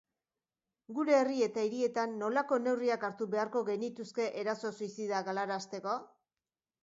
Gure 0.99 1.15
herri 1.17 1.35
eta 1.47 1.65
hirietan 1.65 2.15
nolako 2.21 2.59
neurriak 2.63 3.05
hartu 3.09 3.27
beharko 3.35 3.63
genituzke 3.69 4.27
eraso 4.45 4.71
suizidak 4.79 5.29
galarazteko? 5.31 5.97